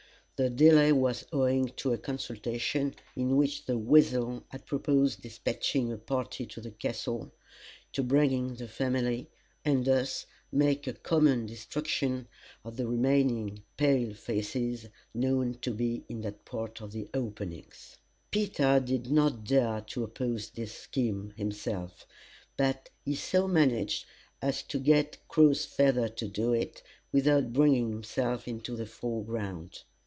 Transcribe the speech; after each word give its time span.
The 0.37 0.49
delay 0.49 0.91
was 0.91 1.27
owing 1.31 1.67
to 1.75 1.93
a 1.93 1.99
consultation, 1.99 2.95
in 3.15 3.35
which 3.37 3.65
The 3.67 3.77
Weasel 3.77 4.43
had 4.49 4.65
proposed 4.65 5.21
despatching 5.21 5.91
a 5.93 5.99
party 5.99 6.47
to 6.47 6.59
the 6.59 6.71
castle, 6.71 7.31
to 7.93 8.01
bring 8.01 8.31
in 8.31 8.55
the 8.55 8.67
family, 8.67 9.29
and 9.63 9.85
thus 9.85 10.25
make 10.51 10.87
a 10.87 10.93
common 10.93 11.45
destruction 11.45 12.27
of 12.65 12.75
the 12.75 12.87
remaining 12.87 13.61
pale 13.77 14.15
faces 14.15 14.87
known 15.13 15.59
to 15.61 15.69
be 15.69 16.05
in 16.09 16.21
that 16.21 16.43
part 16.43 16.81
of 16.81 16.91
the 16.91 17.07
Openings. 17.13 17.97
Peter 18.31 18.79
did 18.79 19.11
not 19.11 19.43
dare 19.43 19.81
to 19.89 20.03
oppose 20.03 20.49
this 20.49 20.73
scheme, 20.73 21.35
himself; 21.37 22.07
but 22.57 22.89
he 23.05 23.13
so 23.13 23.47
managed 23.47 24.07
as 24.41 24.63
to 24.63 24.79
get 24.79 25.19
Crowsfeather 25.29 26.09
to 26.15 26.27
do 26.27 26.51
it, 26.51 26.81
without 27.11 27.53
bringing 27.53 27.89
himself 27.91 28.47
into 28.47 28.75
the 28.75 28.87
foreground. 28.87 29.83